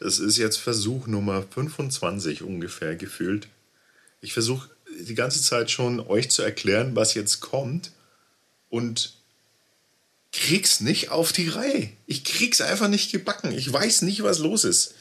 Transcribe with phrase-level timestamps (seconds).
[0.00, 3.48] Das ist jetzt Versuch Nummer 25 ungefähr gefühlt.
[4.22, 7.92] Ich versuche die ganze Zeit schon euch zu erklären, was jetzt kommt
[8.70, 9.14] und
[10.32, 11.90] krieg's nicht auf die Reihe.
[12.06, 13.52] Ich krieg's einfach nicht gebacken.
[13.52, 14.94] Ich weiß nicht, was los ist.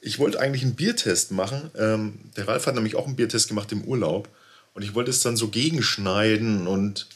[0.00, 1.70] Ich wollte eigentlich einen Biertest machen.
[1.76, 4.28] Ähm, der Ralf hat nämlich auch einen Biertest gemacht im Urlaub.
[4.72, 7.06] Und ich wollte es dann so gegenschneiden und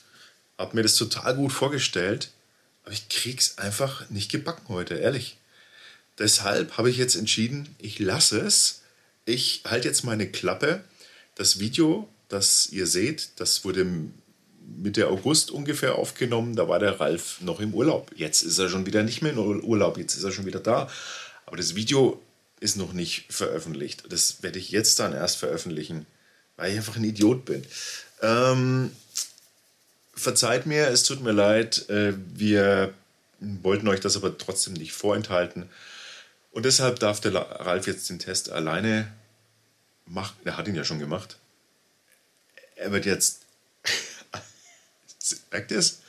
[0.58, 2.30] habe mir das total gut vorgestellt.
[2.82, 5.38] Aber ich krieg's einfach nicht gebacken heute, ehrlich.
[6.22, 8.82] Deshalb habe ich jetzt entschieden, ich lasse es.
[9.24, 10.84] Ich halte jetzt meine Klappe.
[11.34, 13.84] Das Video, das ihr seht, das wurde
[14.76, 16.54] Mitte August ungefähr aufgenommen.
[16.54, 18.12] Da war der Ralf noch im Urlaub.
[18.14, 20.88] Jetzt ist er schon wieder nicht mehr im Urlaub, jetzt ist er schon wieder da.
[21.44, 22.22] Aber das Video
[22.60, 24.04] ist noch nicht veröffentlicht.
[24.08, 26.06] Das werde ich jetzt dann erst veröffentlichen,
[26.56, 27.64] weil ich einfach ein Idiot bin.
[28.20, 28.92] Ähm,
[30.14, 31.88] verzeiht mir, es tut mir leid.
[31.88, 32.94] Äh, wir
[33.40, 35.68] wollten euch das aber trotzdem nicht vorenthalten.
[36.52, 39.12] Und deshalb darf der Ralf jetzt den Test alleine
[40.06, 40.36] machen.
[40.44, 41.38] Er hat ihn ja schon gemacht.
[42.76, 43.42] Er wird jetzt
[45.50, 46.00] Merkt ihr es?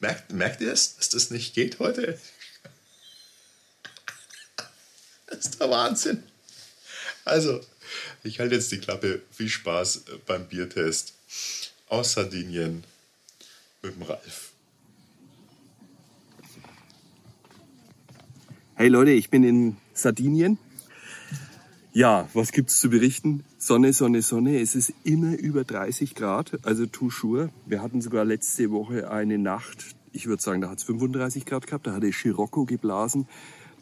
[0.00, 2.18] Merkt, merkt ihr es, dass das nicht geht heute?
[5.26, 6.24] Das ist der Wahnsinn.
[7.24, 7.64] Also,
[8.24, 9.22] ich halte jetzt die Klappe.
[9.30, 11.12] Viel Spaß beim Biertest
[11.86, 12.82] aus Sardinien
[13.80, 14.50] mit dem Ralf.
[18.80, 20.56] Hey Leute, ich bin in Sardinien.
[21.92, 23.44] Ja, was gibt's zu berichten?
[23.58, 24.58] Sonne, Sonne, Sonne.
[24.58, 27.50] Es ist immer über 30 Grad, also toujours.
[27.66, 31.66] Wir hatten sogar letzte Woche eine Nacht, ich würde sagen, da hat es 35 Grad
[31.66, 33.28] gehabt, da hatte Scirocco geblasen.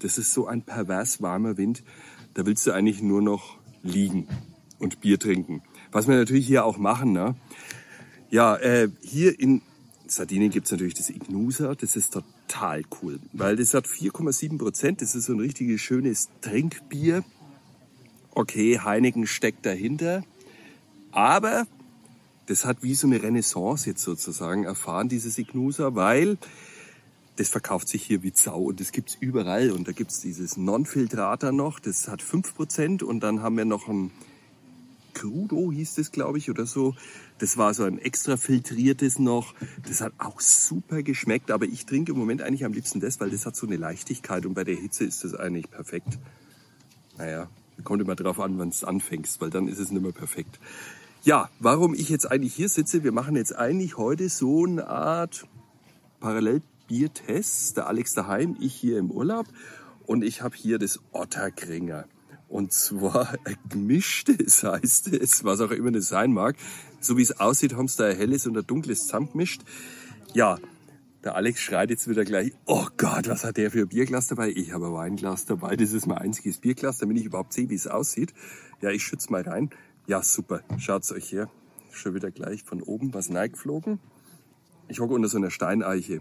[0.01, 1.85] Das ist so ein pervers warmer Wind.
[2.35, 4.27] Da willst du eigentlich nur noch liegen
[4.81, 5.63] und Bier trinken.
[5.93, 7.37] Was wir natürlich hier auch machen, ne?
[8.31, 9.63] Ja, äh, hier in
[10.11, 15.15] Sardinien gibt's natürlich das Ignusa, das ist total cool, weil das hat 4,7 Prozent, das
[15.15, 17.25] ist so ein richtiges schönes Trinkbier
[18.39, 20.23] okay, Heineken steckt dahinter,
[21.11, 21.67] aber
[22.47, 26.39] das hat wie so eine Renaissance jetzt sozusagen erfahren, dieses Ignusa, weil
[27.37, 29.71] das verkauft sich hier wie Sau und das gibt's überall.
[29.71, 34.11] Und da gibt's dieses Non-Filtrator noch, das hat 5% und dann haben wir noch ein
[35.19, 36.95] Crudo, hieß das glaube ich oder so.
[37.39, 39.55] Das war so ein extra filtriertes noch.
[39.87, 43.31] Das hat auch super geschmeckt, aber ich trinke im Moment eigentlich am liebsten das, weil
[43.31, 46.19] das hat so eine Leichtigkeit und bei der Hitze ist das eigentlich perfekt.
[47.17, 47.49] Naja,
[47.85, 50.59] Kommt immer drauf an, wann es anfängst, weil dann ist es nicht mehr perfekt.
[51.23, 55.47] Ja, warum ich jetzt eigentlich hier sitze, wir machen jetzt eigentlich heute so eine Art
[56.21, 57.77] Parallelbiertest.
[57.77, 59.47] Der Alex daheim, ich hier im Urlaub
[60.07, 62.07] und ich habe hier das Otterkringer.
[62.49, 63.37] Und zwar
[63.69, 66.57] gemischtes heißt es, was auch immer das sein mag.
[67.01, 69.63] So wie es aussieht, haben sie da ein helles und ein dunkles zusammengemischt.
[70.35, 70.59] Ja,
[71.25, 74.51] der Alex schreit jetzt wieder gleich, oh Gott, was hat der für ein Bierglas dabei?
[74.51, 77.75] Ich habe ein Weinglas dabei, das ist mein einziges Bierglas, damit ich überhaupt sehe, wie
[77.75, 78.33] es aussieht.
[78.81, 79.71] Ja, ich schütze mal rein.
[80.07, 81.51] Ja, super, schaut's euch her.
[81.91, 83.99] Schon wieder gleich von oben was neigflogen.
[84.89, 86.21] Ich hocke unter so einer Steineiche.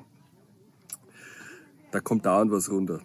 [1.91, 3.01] Da kommt dauernd was runter.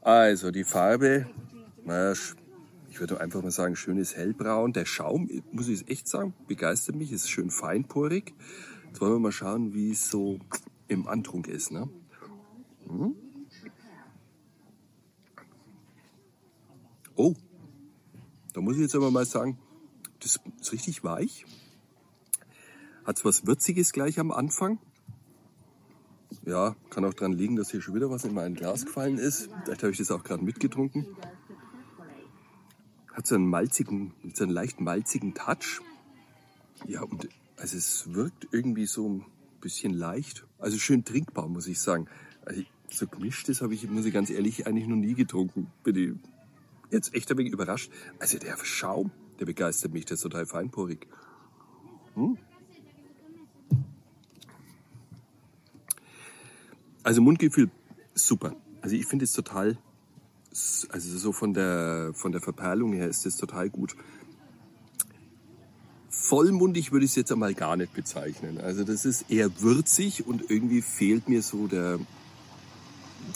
[0.00, 1.26] Also die Farbe,
[1.84, 2.12] naja,
[2.88, 4.72] ich würde einfach mal sagen, schönes Hellbraun.
[4.72, 8.34] Der Schaum, muss ich echt sagen, begeistert mich, ist schön feinporig.
[8.88, 10.38] Jetzt wollen wir mal schauen, wie es so
[10.88, 11.72] im Antrunk ist.
[11.72, 11.88] Ne?
[12.86, 13.16] Hm?
[17.14, 17.34] Oh,
[18.52, 19.58] da muss ich jetzt aber mal sagen,
[20.20, 21.46] das ist richtig weich.
[23.04, 24.78] Hat was Würziges gleich am Anfang.
[26.44, 29.48] Ja, kann auch daran liegen, dass hier schon wieder was in mein Glas gefallen ist.
[29.64, 31.06] Vielleicht habe ich das auch gerade mitgetrunken.
[33.12, 35.80] Hat so einen malzigen, so einen leicht malzigen Touch.
[36.86, 39.24] Ja, und also es wirkt irgendwie so ein
[39.60, 40.44] bisschen leicht.
[40.58, 42.08] Also schön trinkbar, muss ich sagen.
[42.44, 45.70] Also so gemischtes habe ich, muss ich ganz ehrlich, eigentlich noch nie getrunken.
[45.84, 46.12] Bin ich
[46.90, 47.90] jetzt echt ein wenig überrascht.
[48.18, 51.06] Also der Schaum, der begeistert mich, der ist total feinporig.
[52.14, 52.38] Hm?
[57.02, 57.70] Also Mundgefühl,
[58.14, 58.54] super.
[58.80, 59.78] Also ich finde es total,
[60.90, 63.96] also so von der, von der Verperlung her ist es total gut
[66.32, 68.58] vollmundig würde ich es jetzt einmal gar nicht bezeichnen.
[68.58, 71.98] Also das ist eher würzig und irgendwie fehlt mir so der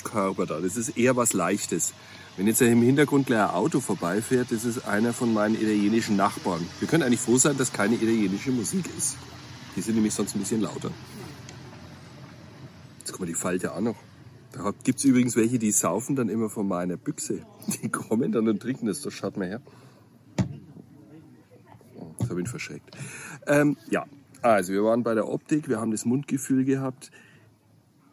[0.05, 0.61] Körper da.
[0.61, 1.93] Das ist eher was Leichtes.
[2.37, 6.67] Wenn jetzt im Hintergrund gleich ein Auto vorbeifährt, das ist einer von meinen italienischen Nachbarn.
[6.81, 9.17] Wir können eigentlich froh sein, dass keine italienische Musik ist.
[9.75, 10.91] Die sind nämlich sonst ein bisschen lauter.
[13.00, 13.96] Jetzt kommen wir die Falte auch noch.
[14.52, 17.44] Da gibt es übrigens welche, die saufen dann immer von meiner Büchse.
[17.82, 19.02] Die kommen dann und trinken das.
[19.02, 19.62] Das schaut mal her.
[22.28, 22.96] Habe ich ihn verschreckt.
[23.46, 24.06] Ähm, ja,
[24.43, 27.10] also wir waren bei der Optik, wir haben das Mundgefühl gehabt.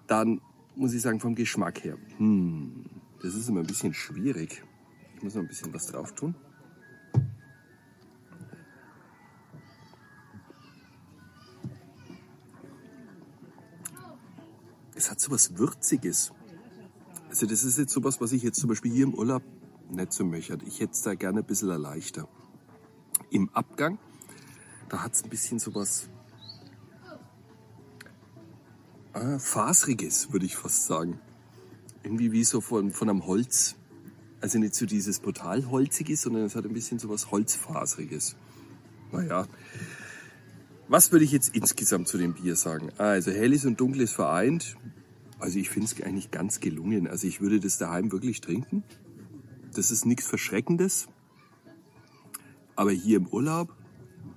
[0.07, 0.41] Dann
[0.75, 1.97] muss ich sagen, vom Geschmack her.
[2.17, 2.85] Hm.
[3.21, 4.63] Das ist immer ein bisschen schwierig.
[5.15, 6.35] Ich muss noch ein bisschen was drauf tun.
[15.03, 16.31] Es hat so was Würziges.
[17.27, 19.43] Also das ist jetzt sowas, was ich jetzt zum Beispiel hier im Urlaub
[19.89, 20.57] nicht so möchte.
[20.65, 22.29] Ich hätte es da gerne ein bisschen leichter.
[23.29, 23.99] Im Abgang,
[24.87, 26.07] da hat es ein bisschen sowas
[29.11, 31.19] ah, Fasriges, würde ich fast sagen.
[32.03, 33.75] Irgendwie wie so von, von einem Holz.
[34.39, 38.37] Also nicht so dieses brutal holziges, sondern es hat ein bisschen sowas Holzfasriges.
[39.11, 39.47] Naja,
[40.87, 42.91] was würde ich jetzt insgesamt zu dem Bier sagen?
[42.97, 44.77] Also helles und dunkles vereint.
[45.39, 47.07] Also ich finde es eigentlich ganz gelungen.
[47.07, 48.83] Also ich würde das daheim wirklich trinken.
[49.73, 51.07] Das ist nichts Verschreckendes.
[52.75, 53.75] Aber hier im Urlaub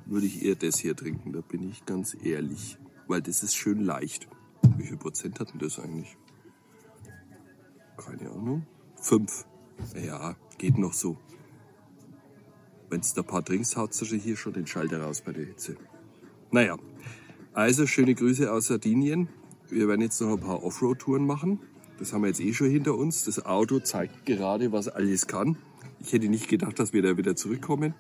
[0.06, 1.32] würde ich eher das hier trinken.
[1.32, 2.78] Da bin ich ganz ehrlich.
[3.06, 4.28] Weil das ist schön leicht.
[4.76, 6.16] Wie viel Prozent hat denn das eigentlich?
[7.96, 8.66] Keine Ahnung.
[9.00, 9.46] Fünf.
[9.94, 11.16] Ja, geht noch so.
[12.88, 15.76] Wenn es da ein paar trinkst, haut hier schon den Schalter raus bei der Hitze.
[16.50, 16.76] Naja,
[17.52, 19.28] also schöne Grüße aus Sardinien.
[19.69, 21.60] Wir werden jetzt noch ein paar Offroad-Touren machen.
[21.98, 23.25] Das haben wir jetzt eh schon hinter uns.
[23.25, 25.56] Das Auto zeigt gerade, was alles kann.
[25.98, 27.94] Ich hätte nicht gedacht, dass wir da wieder zurückkommen.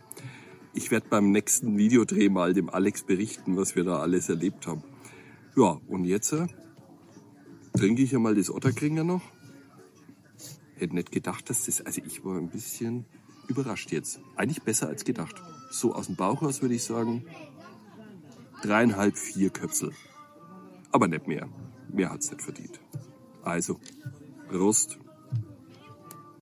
[0.74, 4.84] Ich werde beim nächsten Videodreh mal dem Alex berichten, was wir da alles erlebt haben.
[5.56, 6.46] Ja, und jetzt äh,
[7.76, 9.22] trinke ich ja mal das Otterkringer noch.
[10.76, 13.06] Hätte nicht gedacht, dass das, also ich war ein bisschen
[13.48, 14.20] überrascht jetzt.
[14.36, 15.42] Eigentlich besser als gedacht.
[15.70, 17.24] So aus dem Bauch aus würde ich sagen,
[18.62, 19.92] dreieinhalb, vier Köpsel.
[20.92, 21.48] Aber nicht mehr.
[21.88, 22.80] Mehr hat's nicht verdient.
[23.42, 23.78] Also,
[24.48, 24.98] Prost.